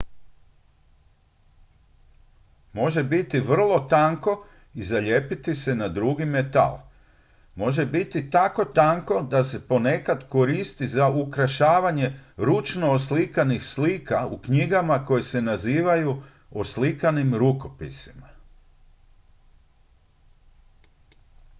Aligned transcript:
"može 2.73 3.03
biti 3.03 3.39
vrlo 3.39 3.79
tanko 3.89 4.45
i 4.73 4.83
zalijepiti 4.83 5.55
se 5.55 5.75
na 5.75 5.87
drugi 5.87 6.25
metal. 6.25 6.79
može 7.55 7.85
biti 7.85 8.29
tako 8.29 8.65
tanko 8.65 9.21
da 9.21 9.43
se 9.43 9.67
ponekad 9.67 10.29
koristi 10.29 10.87
za 10.87 11.09
ukrašavanje 11.09 12.19
ručno 12.37 12.91
oslikanih 12.91 13.65
slika 13.65 14.27
u 14.27 14.37
knjigama 14.41 15.05
koje 15.05 15.23
se 15.23 15.41
nazivaju 15.41 16.21
"oslikanim 16.51 17.35
rukopisima"". 17.35 18.27